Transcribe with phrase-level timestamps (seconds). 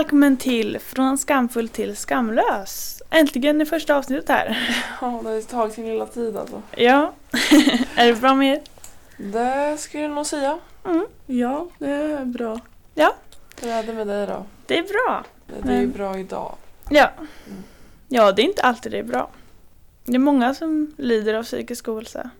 [0.00, 3.02] välkommen till Från skamfull till skamlös.
[3.10, 4.74] Äntligen är första avsnittet här.
[5.00, 6.62] Ja, det har tagit sin lilla tid alltså.
[6.76, 7.12] Ja,
[7.96, 8.62] är det bra med er?
[9.16, 10.58] Det skulle jag nog säga.
[10.84, 11.06] Mm.
[11.26, 12.60] Ja, det är bra.
[13.62, 14.46] Hur är det med dig då?
[14.66, 15.24] Det är bra.
[15.62, 16.54] Det är ju bra idag.
[16.90, 17.10] Ja.
[17.46, 17.62] Mm.
[18.08, 19.30] ja, det är inte alltid det är bra.
[20.04, 22.30] Det är många som lider av psykisk ohälsa.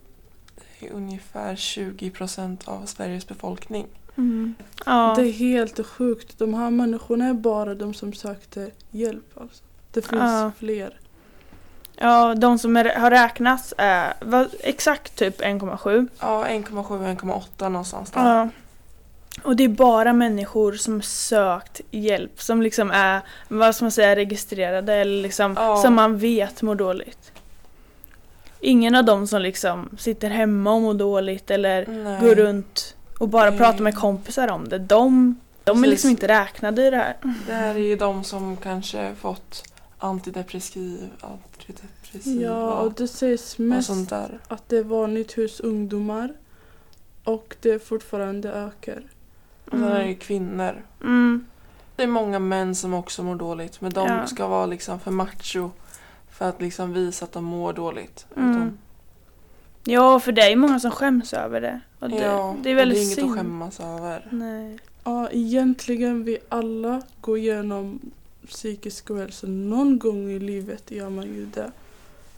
[0.80, 3.87] Det är ungefär 20% av Sveriges befolkning.
[4.17, 4.55] Mm.
[4.87, 5.15] Ja.
[5.17, 6.39] Det är helt sjukt.
[6.39, 9.41] De här människorna är bara de som sökte hjälp.
[9.41, 9.63] Alltså.
[9.93, 10.53] Det finns Ja.
[10.59, 10.99] fler.
[11.97, 16.09] ja, de som är, har räknats är vad, exakt typ 1,7.
[16.21, 18.21] Ja, 1,7-1,8 någonstans där.
[18.37, 18.49] Ja.
[19.43, 24.17] Och det är bara människor som sökt hjälp som liksom är, vad ska man säga,
[24.17, 25.77] registrerade eller liksom Ja.
[25.77, 27.33] som man vet mår dåligt.
[28.61, 32.21] Ingen av dem som liksom sitter hemma och mår dåligt eller Nej.
[32.21, 33.59] går runt och bara Nej.
[33.59, 34.79] pratar med kompisar om det.
[34.79, 37.16] De, de är liksom inte räknade i det här.
[37.46, 39.65] Det här är ju de som kanske fått
[39.99, 44.38] antidepressiv, antidepressiva Ja, och det sägs mest sånt där.
[44.49, 46.32] att det är vanligt hos ungdomar.
[47.24, 49.02] Och det fortfarande ökar.
[49.65, 50.82] Och sen är det ju kvinnor.
[51.01, 51.46] Mm.
[51.96, 54.27] Det är många män som också mår dåligt men de Ja.
[54.27, 55.71] ska vara liksom för macho
[56.30, 58.27] för att liksom visa att de mår dåligt.
[58.37, 58.51] Mm.
[58.51, 58.79] Utan,
[59.85, 61.81] Ja, för det är ju många som skäms över det.
[61.99, 63.31] Och det, ja, det är väldigt och det är inget synd.
[63.31, 64.27] att skämmas över.
[64.31, 64.78] Nej.
[65.05, 68.01] Ja, egentligen vi alla går igenom
[68.49, 69.47] psykisk ohälsa.
[69.47, 71.71] Någon gång i livet gör man ju det.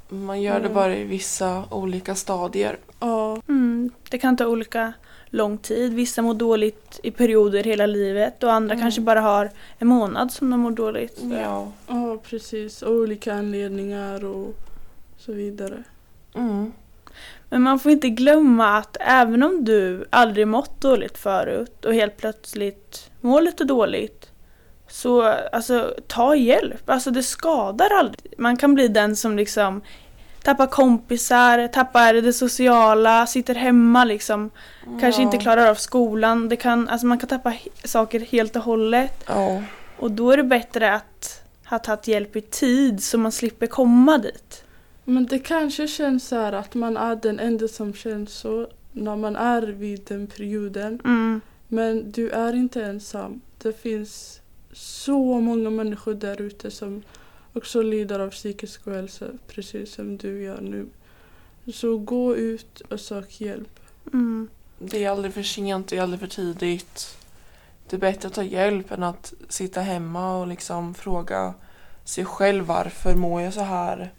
[0.09, 2.79] Man gör det bara i vissa olika stadier.
[3.01, 3.91] Ja, Mm.
[4.11, 4.93] Det kan ta olika
[5.27, 5.95] lång tid.
[5.95, 8.85] Vissa mår dåligt i perioder hela livet och andra Mm.
[8.85, 11.19] kanske bara har en månad som de mår dåligt.
[11.23, 11.73] Ja.
[11.89, 12.83] ja precis.
[12.83, 14.55] Och olika anledningar och
[15.19, 15.83] så vidare.
[16.35, 16.73] Mm.
[17.49, 22.17] Men man får inte glömma att även om du aldrig mått dåligt förut och helt
[22.17, 24.33] plötsligt mår lite dåligt
[24.89, 25.23] så
[25.53, 26.91] alltså ta hjälp.
[26.91, 28.35] Alltså det skadar aldrig.
[28.39, 29.83] Man kan bli den som liksom
[30.43, 34.51] tappar kompisar, tappar det sociala, sitter hemma liksom.
[35.01, 35.27] Kanske ja.
[35.27, 36.49] inte klarar av skolan.
[36.49, 37.53] Det kan, alltså man kan tappa
[37.85, 39.25] saker helt och hållet.
[39.27, 39.63] Ja.
[39.99, 44.19] Och då är det bättre att ha tagit hjälp i tid så man slipper komma
[44.19, 44.62] dit.
[45.05, 49.17] Men det kanske känns så här att man är den enda som känns så när
[49.17, 51.01] man är vid den perioden.
[51.05, 51.41] Mm.
[51.69, 53.41] Men du är inte ensam.
[53.59, 54.41] Det finns
[54.73, 57.03] så många människor där ute som
[57.53, 60.87] också lider av psykisk ohälsa precis som du gör nu.
[61.73, 63.81] Så gå ut och sök hjälp.
[64.13, 64.49] Mm.
[64.79, 67.17] Det är aldrig för sent, det är aldrig för tidigt.
[67.89, 71.55] Det är bättre att ta hjälp än att sitta hemma och liksom fråga
[72.05, 74.13] sig själv varför mår jag så här?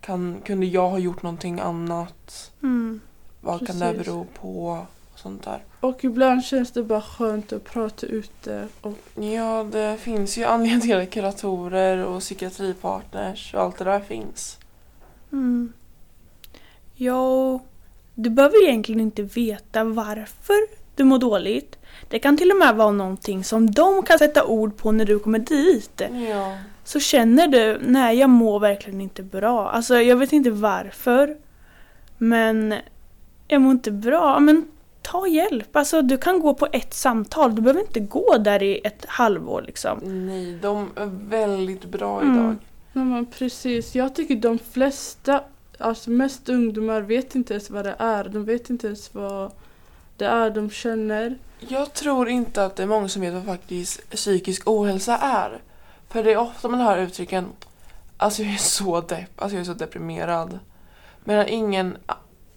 [0.00, 2.50] Kan, kunde jag ha gjort någonting annat?
[2.62, 3.00] Mm.
[3.40, 4.06] Vad kan det Precis.
[4.06, 4.86] bero på?
[5.12, 5.64] Och sånt där.
[5.80, 8.68] Och ibland känns det bara skönt att prata ut det.
[8.80, 14.00] Och Ja, det finns ju anledningar till att kuratorer och psykiatripartners och allt det där
[14.00, 14.58] finns.
[15.32, 15.72] Mm.
[16.94, 17.60] Jo,
[18.14, 20.56] du behöver egentligen inte veta varför
[20.96, 21.76] du mår dåligt.
[22.08, 25.18] Det kan till och med vara någonting som de kan sätta ord på när du
[25.18, 26.02] kommer dit.
[26.30, 26.58] Ja.
[26.92, 29.70] Så känner du, nej jag mår verkligen inte bra.
[29.70, 31.36] Alltså jag vet inte varför.
[32.18, 32.74] Men
[33.48, 34.40] jag mår inte bra.
[34.40, 34.68] Men
[35.02, 35.76] ta hjälp.
[35.76, 37.54] Alltså du kan gå på ett samtal.
[37.54, 39.98] Du behöver inte gå där i ett halvår liksom.
[40.02, 42.34] Nej, de är väldigt bra Mm.
[42.34, 42.56] idag.
[42.92, 43.94] Ja, men precis.
[43.94, 45.40] Jag tycker de flesta,
[45.78, 48.24] alltså mest ungdomar, vet inte ens vad det är.
[48.24, 49.52] De vet inte ens vad
[50.16, 51.38] det är de känner.
[51.68, 55.60] Jag tror inte att det är många som vet vad faktiskt psykisk ohälsa är.
[56.10, 57.52] För det är ofta man hör uttrycken
[58.20, 60.58] Alltså jag är så depp, alltså jag är så deprimerad.
[61.24, 61.96] Medan ingen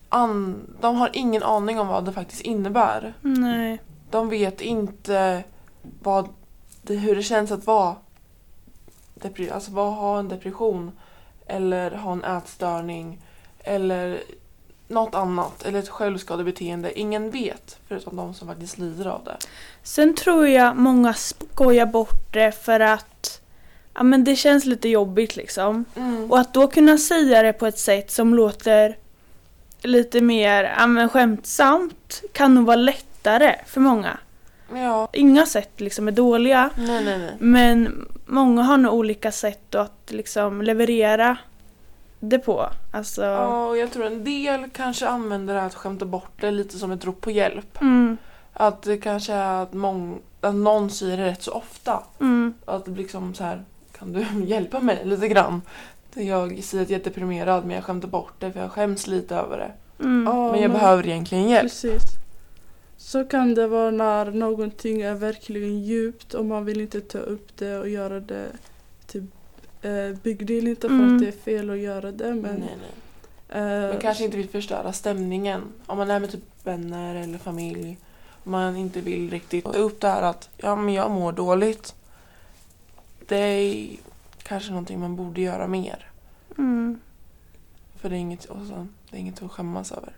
[0.09, 3.13] an, de har ingen aning om vad det faktiskt innebär.
[3.21, 3.81] Nej.
[4.11, 5.43] De vet inte
[6.01, 6.29] vad
[6.81, 7.95] det, hur det känns att vara
[9.13, 10.91] depri, alltså vad, ha en depression
[11.47, 13.21] eller ha en ätstörning
[13.59, 14.23] eller
[14.87, 16.99] något annat eller ett självskadebeteende.
[16.99, 19.37] Ingen vet förutom de som faktiskt lider av det.
[19.83, 23.42] Sen tror jag många skojar bort det för att
[23.95, 25.85] ja, men det känns lite jobbigt liksom.
[25.95, 26.31] Mm.
[26.31, 28.97] Och att då kunna säga det på ett sätt som låter
[29.81, 34.17] lite mer ja, men skämtsamt kan nog vara lättare för många.
[34.73, 37.35] Ja, Inga sätt liksom är dåliga nej nej nej.
[37.39, 41.37] men många har nog olika sätt att liksom leverera
[42.19, 42.69] det på.
[42.93, 46.51] Alltså, Ja, och jag tror en del kanske använder det här att skämta bort det
[46.51, 47.81] lite som ett rop på hjälp.
[47.81, 48.17] mm,
[48.53, 52.03] Att det kanske är att, mång, att någon säger det rätt så ofta.
[52.19, 53.63] mm, Att det blir liksom så här,
[54.03, 55.61] kan du hjälpa mig lite grann?
[56.15, 59.35] Jag säger att jag är deprimerad men jag skämtar bort det för jag skäms lite
[59.35, 59.71] över det.
[60.03, 60.25] mm.
[60.25, 61.63] Ja, Men jag behöver egentligen hjälp.
[61.63, 62.01] Precis.
[62.97, 67.57] Så kan det vara när någonting är verkligen djupt och man vill inte ta upp
[67.57, 68.45] det och göra det
[69.05, 69.25] till
[69.81, 70.67] eh, big deal.
[70.67, 71.15] Inte för Mm.
[71.15, 72.77] att det är fel att göra det men, nej,
[73.49, 73.61] nej.
[73.83, 75.61] eh, Man kanske inte vill förstöra stämningen.
[75.85, 77.97] Om man är med typ vänner eller familj.
[78.43, 81.95] Om man inte vill riktigt ta upp det här att ja, men jag mår dåligt.
[83.27, 83.87] Det är
[84.43, 86.11] kanske någonting man borde göra mer.
[86.57, 86.99] Mm.
[87.95, 90.13] För det är inget, och så, det är inget att skämmas över.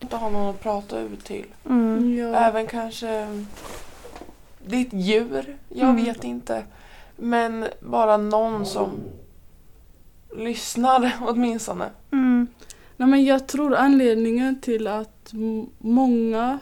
[0.00, 1.46] Inte ha någon att prata ut till.
[1.68, 2.14] Mm.
[2.18, 2.34] ja.
[2.34, 3.42] Även kanske
[4.66, 5.58] ditt djur.
[5.68, 6.04] Jag Mm.
[6.04, 6.64] vet inte.
[7.16, 8.90] Men bara någon som
[10.36, 11.90] lyssnar åtminstone.
[12.12, 12.46] Mm.
[12.96, 15.32] Nej, men jag tror anledningen till att
[15.78, 16.58] många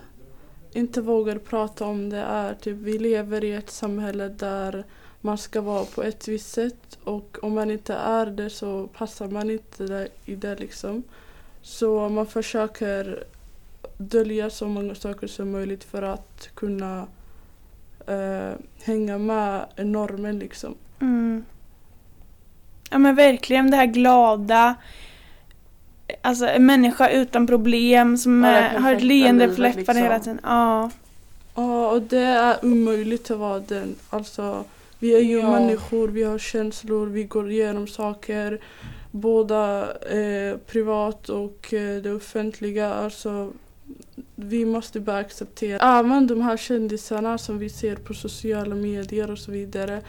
[0.73, 4.85] inte vågar prata om det är typ vi lever i ett samhälle där
[5.21, 9.29] man ska vara på ett visst sätt och om man inte är det så passar
[9.29, 11.03] man inte där, i det liksom.
[11.63, 13.25] Så man försöker
[13.97, 17.07] dölja så många saker som möjligt för att kunna
[18.07, 20.75] eh, hänga med normen liksom.
[21.01, 21.45] Mm.
[22.91, 24.75] Ja men verkligen det här glada.
[26.23, 30.37] Alltså en människa utan problem som Ja, eh, har ett leende på läpparna hela liksom.
[30.37, 30.41] tiden.
[30.45, 30.91] Ja.
[31.55, 33.95] Ja, och det är omöjligt att vara den.
[34.11, 34.65] Alltså,
[34.99, 35.51] vi är ju Ja.
[35.51, 38.61] människor, vi har känslor, vi går igenom saker.
[39.11, 42.95] Båda eh, privat och eh, det offentliga.
[42.95, 43.53] Alltså,
[44.35, 45.99] vi måste bara acceptera.
[45.99, 50.03] Även de här kändisarna som vi ser på sociala medier och så vidare.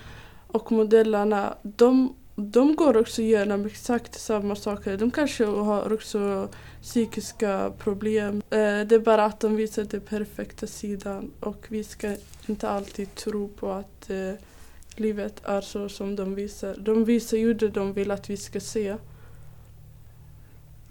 [0.48, 4.98] Och modellerna, de, de går också igenom exakt samma saker.
[4.98, 6.48] De kanske har också
[6.82, 8.42] psykiska problem.
[8.50, 12.16] Eh, det är bara att de visar den perfekta sidan och vi ska
[12.48, 14.34] inte alltid tro på att eh,
[15.00, 16.75] livet är så som de visar.
[16.80, 18.96] De visar ju det de vill att vi ska se.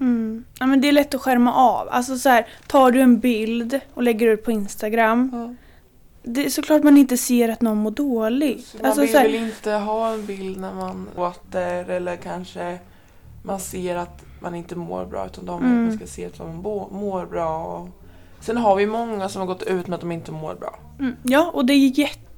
[0.01, 0.45] Mm.
[0.59, 1.89] ja men det är lätt att skärma av.
[1.91, 5.31] Alltså så här, tar du en bild och lägger ut på Instagram.
[5.33, 5.55] Ja.
[6.23, 8.75] Det är såklart man inte ser att någon mår dåligt.
[8.79, 12.79] Man Alltså, vill så här, väl inte ha en bild när man gråter eller kanske
[13.43, 15.83] man ser att man inte mår bra utan de Mm.
[15.85, 17.89] man ska se att de bo- mår bra.
[18.41, 20.79] Sen har vi många som har gått ut med att de inte mår bra.
[21.01, 21.89] mm, ja och det är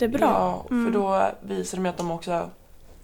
[0.02, 0.26] jättebra.
[0.26, 0.92] Ja, för Mm.
[0.92, 2.48] då visar de att de också är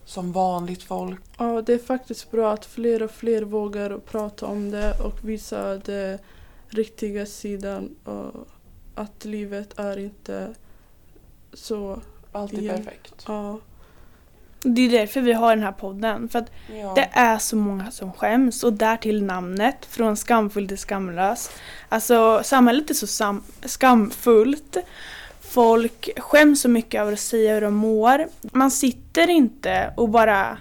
[0.04, 1.20] som vanligt folk.
[1.38, 5.74] Ja, det är faktiskt bra att fler och fler vågar prata om det och visa
[5.76, 6.18] den
[6.68, 7.96] riktiga sidan.
[8.04, 8.46] Och
[8.94, 10.54] att livet är inte
[11.52, 12.00] så...
[12.32, 12.76] Alltid Igen.
[12.76, 13.24] perfekt.
[13.28, 13.58] Ja,
[14.62, 16.28] Det är därför vi har den här podden.
[16.28, 16.92] För att Ja.
[16.94, 21.50] Det är så många som skäms och därtill namnet från skamfull till skamlös.
[21.88, 24.76] Alltså samhället är så sam- skamfullt.
[25.60, 28.28] Folk skäms så mycket över att säga hur de mår.
[28.52, 30.58] Man sitter inte och bara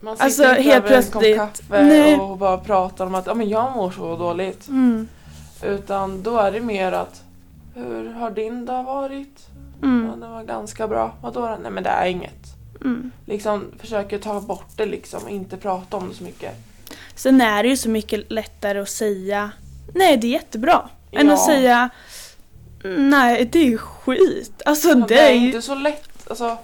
[0.00, 2.14] Man sitter alltså, inte helt över en kopp plötsligt- kaffe Nej.
[2.16, 4.68] och bara pratar om att ja, men jag mår så dåligt.
[4.68, 5.08] mm,
[5.62, 7.22] Utan då är det mer att
[7.74, 9.46] hur har din dag varit?
[9.80, 11.14] Ja, mm, den var ganska bra.
[11.22, 11.56] Vadå då?
[11.62, 12.46] Nej men det är inget.
[12.80, 13.10] mm.
[13.26, 16.54] Liksom försöker ta bort det liksom, inte prata om det så mycket.
[17.14, 19.50] Sen är det ju så mycket lättare att säga
[19.94, 20.88] nej det är jättebra.
[21.14, 21.32] Än Ja.
[21.34, 21.88] att säga
[22.84, 24.62] nej det är skit.
[24.64, 25.46] Alltså Ja, det är ju...
[25.46, 26.30] inte så lätt.
[26.30, 26.56] Alltså,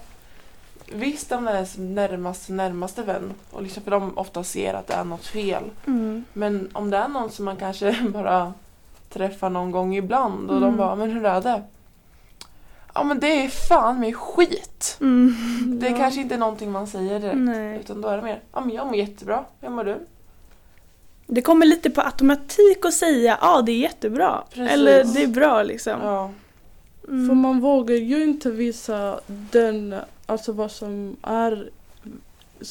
[0.93, 4.87] visst om det är ens närmaste, närmaste vän och liksom för de ofta ser att
[4.87, 5.63] det är något fel.
[5.87, 8.53] Mm, Men om det är någon som man kanske bara
[9.11, 10.71] träffar någon gång ibland och Mm.
[10.71, 11.63] de bara men hur är det?
[12.95, 14.97] Ja men det är fan med skit.
[15.01, 15.35] mm,
[15.81, 15.97] Det är Ja.
[15.97, 17.37] kanske inte är någonting man säger direkt.
[17.39, 17.79] nej.
[17.81, 19.45] Utan då är det mer, ja men jag mår jättebra.
[19.61, 20.07] Hur mår du?
[21.31, 24.43] Det kommer lite på automatik att säga ja det är jättebra.
[24.51, 24.73] Precis.
[24.73, 26.01] Eller det är bra liksom.
[26.03, 26.31] Ja.
[27.09, 27.29] Mm.
[27.29, 29.95] För man vågar ju inte visa den,
[30.27, 31.71] alltså vad som är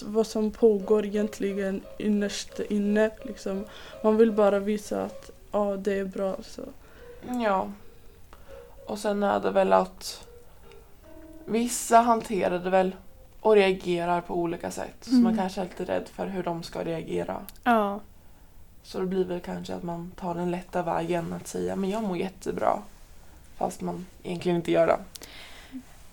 [0.06, 3.10] vad som pågår egentligen innerst inne.
[3.24, 3.66] Liksom.
[4.04, 6.36] Man vill bara visa att ja, det är bra.
[6.44, 6.62] Så.
[7.46, 7.70] Ja.
[8.86, 10.28] Och sen är det väl att
[11.46, 12.96] vissa hanterar det väl
[13.40, 14.96] och reagerar på olika sätt.
[15.02, 15.24] Så Mm.
[15.24, 17.38] man kanske är lite rädd för hur de ska reagera.
[17.64, 18.00] Ja.
[18.88, 22.03] Så det blir väl kanske att man tar den lätta vägen att säga men jag
[22.03, 22.79] mår jättebra.
[23.58, 25.00] Fast man egentligen inte gör det.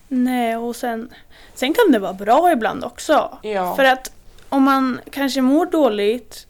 [0.07, 1.13] Nej och sen,
[1.53, 3.37] sen kan det vara bra ibland också.
[3.41, 3.75] Ja.
[3.75, 4.11] För att
[4.49, 6.47] om man kanske mår dåligt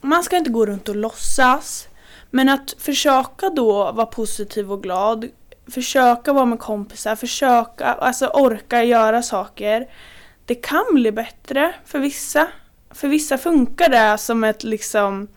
[0.00, 1.88] man ska inte gå runt och låtsas.
[2.30, 5.28] Men att försöka då vara positiv och glad.
[5.66, 9.86] Försöka vara med kompisar, försöka alltså orka göra saker.
[10.44, 12.48] Det kan bli bättre för vissa.
[12.94, 15.28] För vissa funkar det som ett liksom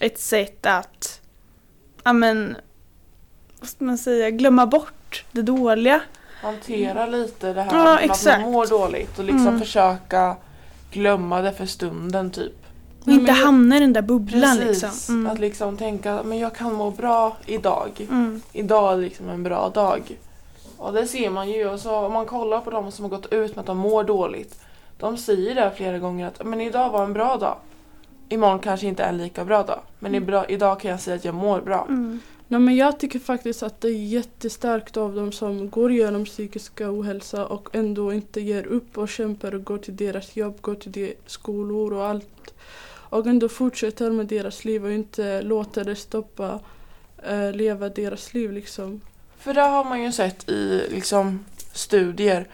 [0.00, 1.20] ett sätt att
[2.04, 2.56] ja men
[3.60, 6.00] vad ska man säga, glömma bort det dåliga.
[6.42, 9.60] Hantera lite det här Ja, att man mår dåligt och liksom Mm.
[9.60, 10.36] försöka
[10.90, 12.52] glömma det för stunden typ.
[13.02, 15.14] Och inte men hamna i den där bubblan Precis, liksom.
[15.14, 15.32] Mm.
[15.32, 18.06] att liksom tänka men jag kan må bra idag.
[18.10, 18.40] Mm.
[18.52, 20.18] Idag är liksom en bra dag.
[20.76, 21.68] Och det ser man ju.
[21.68, 24.04] Och så om man kollar på de som har gått ut med att de mår
[24.04, 24.58] dåligt.
[24.98, 27.58] De säger det flera gånger att men idag var en bra dag.
[28.28, 29.80] Imorgon kanske inte är en lika bra dag.
[29.98, 31.86] Men bra, idag kan jag säga att jag mår bra.
[31.88, 32.20] Mm.
[32.48, 36.90] Nej, men jag tycker faktiskt att det är jättestarkt av dem som går igenom psykiska
[36.90, 40.92] ohälsa och ändå inte ger upp och kämpar och går till deras jobb, går till
[40.92, 42.54] de skolor och allt.
[43.08, 46.60] Och ändå fortsätter med deras liv och inte låter det stoppa
[47.22, 49.00] eh, leva deras liv liksom.
[49.38, 52.46] För det har man ju sett i liksom, studier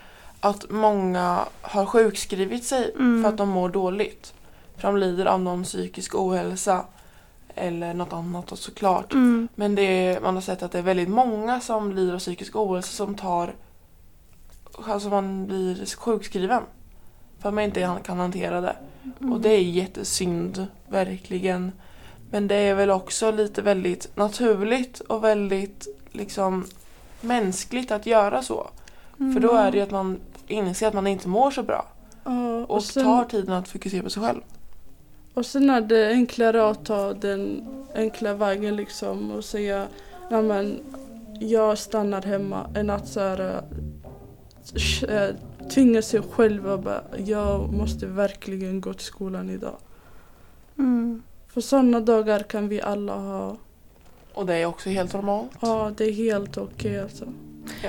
[0.44, 3.22] att många har sjukskrivit sig Mm.
[3.22, 4.34] för att de mår dåligt.
[4.76, 6.84] För de lider av någon psykisk ohälsa
[7.54, 9.12] eller något annat såklart.
[9.12, 9.48] Mm.
[9.54, 12.56] Men det är, man har sett att det är väldigt många som lider av psykisk
[12.56, 13.54] ohälsa som tar
[14.86, 16.62] Alltså man blir sjukskriven.
[17.38, 18.76] För att man inte kan hantera det.
[19.20, 19.32] Mm.
[19.32, 21.72] Och det är jättesynd, verkligen.
[22.30, 26.66] Men det är väl också lite väldigt naturligt och väldigt liksom
[27.20, 28.70] mänskligt att göra så.
[29.16, 31.86] För då är det ju att man inser att man inte mår så bra.
[32.24, 34.40] Ja, Och, och, sen, tar tiden att fokusera på sig själv.
[35.34, 39.86] och sen är det enklare att ta den enkla vägen liksom och säga
[40.30, 40.78] Nej men
[41.40, 43.62] jag stannar hemma än att så här,
[45.08, 45.34] eh,
[45.68, 49.76] tvinga sig själv och bara jag måste verkligen gå till skolan idag.
[50.78, 51.22] Mm.
[51.48, 53.56] För sådana dagar kan vi alla ha.
[54.34, 55.50] Och det är också helt normalt.
[55.60, 57.24] Ja, det är helt okej alltså.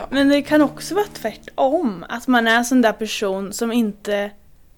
[0.09, 2.05] Men det kan också vara tvärtom.
[2.09, 4.31] Att man är en sån där person som inte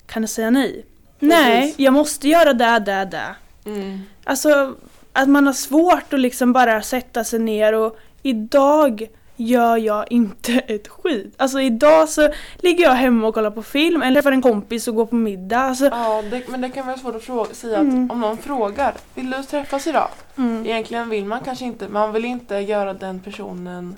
[0.06, 0.86] kan säga nej.
[1.20, 3.36] Nej, jag måste göra det, det, det.
[3.70, 4.00] Mm.
[4.24, 4.76] Alltså
[5.14, 10.54] att man har svårt att liksom bara sätta sig ner och idag gör jag inte
[10.68, 11.34] ett skit.
[11.38, 14.96] Alltså idag så ligger jag hemma och kollar på film eller träffar en kompis och
[14.96, 15.60] går på middag.
[15.60, 18.06] Alltså, Ja, det, men det kan vara svårt att fråga, säga Mm.
[18.06, 20.10] att om någon frågar Vill du träffas idag?
[20.38, 23.96] mm, Egentligen vill man kanske inte, man vill inte göra den personen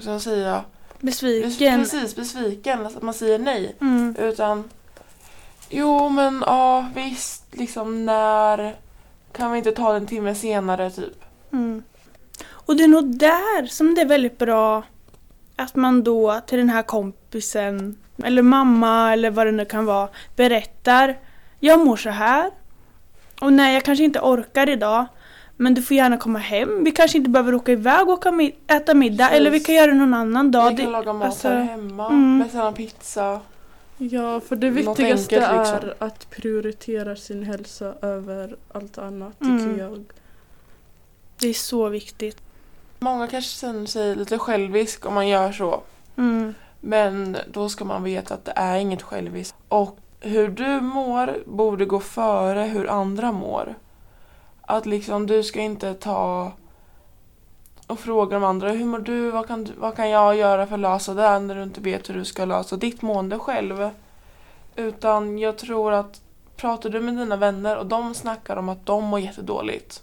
[0.00, 0.64] ska jag säga,
[1.00, 1.80] besviken.
[1.80, 3.76] precis besviken, alltså att man säger nej.
[3.80, 4.70] Mm, Utan
[5.74, 8.76] Jo men ja visst, liksom när
[9.32, 11.24] kan vi inte ta den en timme senare typ?
[11.52, 11.82] mm.
[12.48, 14.82] Och det är nog där som det är väldigt bra
[15.56, 20.08] att man då till den här kompisen eller mamma eller vad det nu kan vara
[20.36, 21.18] berättar
[21.60, 22.50] Jag mår så här
[23.40, 25.06] och nej jag kanske inte orkar idag
[25.62, 26.84] men du får gärna komma hem.
[26.84, 29.36] Vi kanske inte behöver åka iväg och åka mi- äta middag Precis.
[29.40, 30.70] eller vi kan göra det någon annan dag.
[30.70, 32.38] vi kan Det- laga mat alltså, här hemma, mm.
[32.42, 33.40] beställa en pizza.
[33.98, 35.04] Ja, för det viktigaste
[35.36, 35.88] enkelt, liksom.
[35.88, 39.78] är att prioritera sin hälsa över allt annat tycker Mm.
[39.78, 40.04] jag.
[41.38, 42.36] det är så viktigt.
[42.98, 45.80] Många kanske känner sig lite självisk om man gör så.
[46.16, 46.54] Mm.
[46.80, 49.56] Men då ska man veta att det är inget själviskt.
[49.68, 53.74] Och hur du mår borde gå före hur andra mår.
[54.62, 56.52] Att liksom du ska inte ta
[57.86, 60.80] och fråga de andra hur mår du, vad kan, vad kan jag göra för att
[60.80, 63.90] lösa det när du inte vet hur du ska lösa ditt mående själv.
[64.76, 66.20] Utan jag tror att
[66.56, 70.02] pratar du med dina vänner och de snackar om att de mår jättedåligt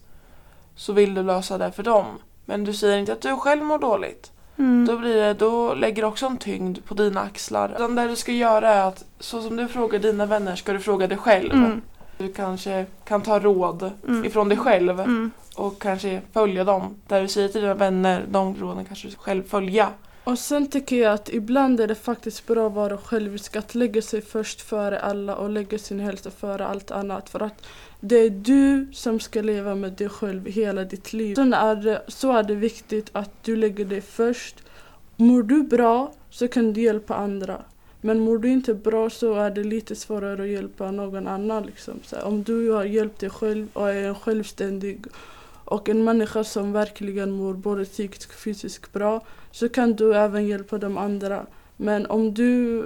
[0.75, 2.05] så vill du lösa det för dem.
[2.45, 4.31] Men du säger inte att du själv mår dåligt.
[4.57, 4.85] Mm.
[4.85, 7.71] Då, blir det, då lägger du också en tyngd på dina axlar.
[7.75, 10.79] Utan det du ska göra är att så som du frågar dina vänner ska du
[10.79, 11.53] fråga dig själv.
[11.53, 11.81] Mm.
[12.19, 14.25] Du kanske kan ta råd Mm.
[14.25, 15.31] ifrån dig själv Mm.
[15.55, 16.95] och kanske följa dem.
[17.07, 19.89] Där du säger till dina vänner, de råden kanske du själv följa.
[20.23, 24.01] Och sen tycker jag att ibland är det faktiskt bra att vara självisk, att lägga
[24.01, 27.29] sig först före alla och lägga sin hälsa före allt annat.
[27.29, 27.65] För att
[27.99, 31.35] det är du som ska leva med dig själv hela ditt liv.
[31.35, 34.55] Sen är det, så är det viktigt att du lägger dig först.
[35.15, 37.61] Mår du bra så kan du hjälpa andra.
[38.01, 41.63] Men mår du inte bra så är det lite svårare att hjälpa någon annan.
[41.63, 41.99] Liksom.
[42.03, 45.05] Så här, om du har hjälpt dig själv och är en självständig
[45.65, 50.47] och en människa som verkligen mår både psykiskt och fysiskt bra så kan du även
[50.47, 51.45] hjälpa de andra.
[51.77, 52.83] Men om du,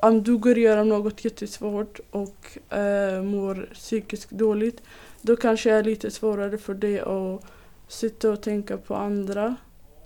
[0.00, 4.82] om du går igenom något jättesvårt och eh, mår psykiskt dåligt
[5.20, 7.44] då kanske det är lite svårare för dig att
[7.88, 9.56] sitta och tänka på andra.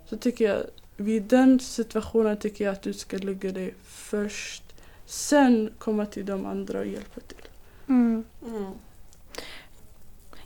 [0.06, 0.58] Så tycker jag,
[0.96, 3.74] vid den situationen tycker jag att du ska lägga dig
[4.10, 4.62] först.
[5.06, 7.48] Sen komma till de andra och hjälpa till.
[7.88, 8.24] Mm.
[8.46, 8.72] Mm.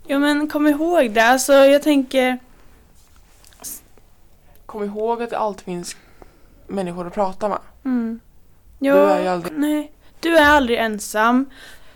[0.07, 2.38] Ja men kom ihåg det, alltså jag tänker
[4.67, 5.97] Kom ihåg att det alltid finns
[6.67, 7.59] människor att prata med.
[7.85, 8.21] mm.
[8.79, 11.50] Du ja, är ju aldrig- nej, du är aldrig ensam.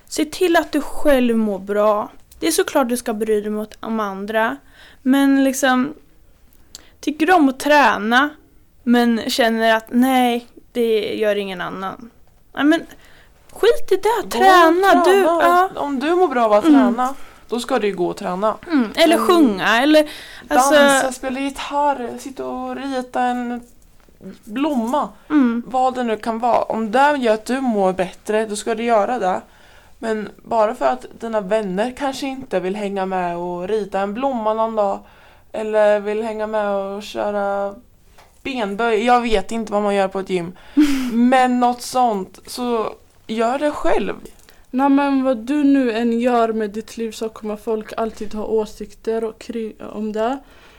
[0.07, 2.11] Se till att du själv mår bra.
[2.39, 4.57] Det är såklart du ska bry dig mot, om andra.
[5.03, 5.95] Men liksom
[7.01, 8.31] Tycker du om att träna
[8.83, 12.11] men känner att nej, det gör ingen annan.
[12.55, 12.87] Nej, men
[13.53, 15.05] Skit i det, och träna.
[15.05, 15.69] Du, ja.
[15.77, 16.95] Om du mår bra av att Mm.
[16.95, 17.15] träna,
[17.49, 18.57] då ska du ju gå och träna.
[18.67, 18.93] mm.
[18.97, 19.27] Eller Mm.
[19.27, 20.09] sjunga, eller
[20.49, 20.75] alltså...
[20.75, 23.61] Dansa, spela gitarr, sitta och rita en
[24.45, 25.09] blomma.
[25.31, 25.63] Mm.
[25.67, 26.63] Vad det nu kan vara.
[26.63, 29.41] Om det gör att du mår bättre, då ska du göra det.
[29.99, 34.55] Men bara för att dina vänner kanske inte vill hänga med och rita en blomma
[34.55, 34.99] någon dag.
[35.53, 37.75] Eller vill hänga med och köra
[38.45, 39.05] benböj.
[39.05, 40.53] Jag vet inte vad man gör på ett gym.
[41.13, 42.41] Men något sånt.
[42.47, 42.95] Så
[43.27, 44.15] gör det själv.
[44.71, 48.45] Nej men vad du nu än gör med ditt liv så kommer folk alltid ha
[48.45, 49.51] åsikter och
[49.93, 50.39] om det.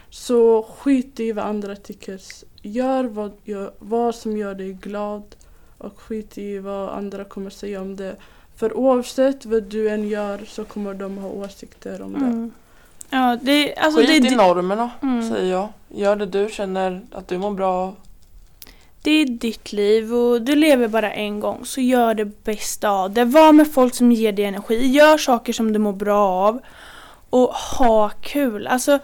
[0.10, 2.22] Så skit i vad andra tycker.
[2.62, 5.36] Gör vad, gör vad som gör dig glad
[5.78, 8.16] och skit i vad andra kommer säga om det.
[8.56, 12.20] För oavsett vad du än gör så kommer de ha åsikter om det.
[12.20, 12.52] Mm.
[13.10, 15.30] Ja, det, alltså Skit det, i normerna, Mm.
[15.30, 15.68] säger jag.
[15.90, 17.96] Gör det du känner att du mår bra av.
[19.02, 23.12] det är ditt liv och du lever bara en gång så gör det bästa av
[23.14, 23.26] det.
[23.26, 24.88] Var med folk som ger dig energi.
[24.88, 26.60] Gör saker som du mår bra av.
[27.30, 28.68] Och ha kul.
[28.68, 29.00] Alltså,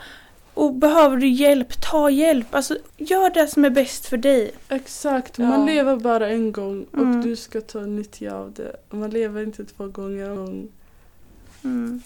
[0.54, 2.56] och behöver du hjälp, ta hjälp.
[2.56, 4.52] Alltså, gör det som är bäst för dig.
[4.70, 5.46] Exakt, Ja.
[5.46, 7.22] man lever bara en gång och Mm.
[7.22, 8.76] du ska ta nytta av det.
[8.90, 10.28] Man lever inte två gånger.
[11.64, 12.02] Mm.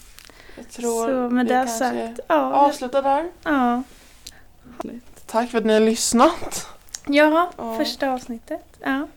[0.55, 2.53] Jag tror Så med vi det sagt, ja.
[2.53, 3.25] avslutar där.
[3.43, 3.83] Ja,
[5.25, 6.67] Tack för att ni har lyssnat.
[7.07, 7.75] ja Ja.
[7.77, 8.65] första avsnittet.
[8.83, 9.07] Ja.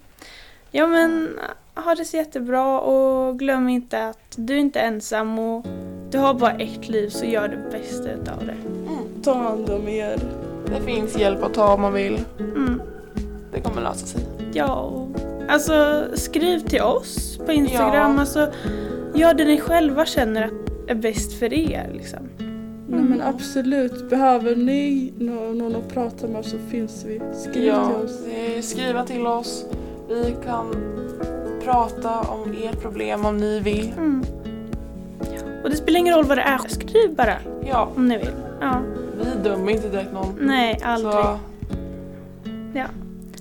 [0.70, 1.28] ja, men
[1.74, 5.66] ha det så jättebra och glöm inte att du är inte ensam och
[6.10, 8.52] du har bara ett liv så gör det bästa utav det.
[8.92, 9.22] Mm.
[9.22, 10.18] Ta hand om er.
[10.66, 12.24] Det finns hjälp att ta om man vill.
[12.38, 12.82] Mm.
[13.52, 14.20] Det kommer lösa sig.
[14.52, 15.06] Ja,
[15.48, 18.14] alltså skriv till oss på Instagram.
[18.14, 18.20] Ja.
[18.20, 18.52] Alltså,
[19.14, 21.90] gör det ni själva känner att är bäst för er.
[21.92, 22.18] Liksom.
[22.90, 27.20] Nej men absolut, behöver ni nå- någon att prata med så finns vi.
[27.34, 28.24] Skriv Ja, till oss.
[28.24, 29.64] det är skriva till oss.
[30.08, 30.74] Vi kan
[31.64, 33.92] prata om ert problem om ni vill.
[33.98, 34.22] Mm.
[35.64, 37.34] Och det spelar ingen roll vad det är, skriv bara
[37.66, 38.32] Ja, om ni vill.
[38.60, 38.80] Ja.
[39.18, 40.34] vi dömer inte direkt någon.
[40.40, 41.12] Nej, aldrig.
[41.12, 41.38] Så,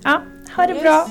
[0.04, 0.20] Ja,
[0.56, 0.82] ha det yes.
[0.82, 1.06] bra.